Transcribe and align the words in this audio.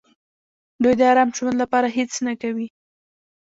دوی 0.81 0.93
د 0.99 1.01
ارام 1.11 1.29
ژوند 1.37 1.55
لپاره 1.63 1.87
هېڅ 1.97 2.11
نه 2.27 2.33
کوي. 2.41 2.67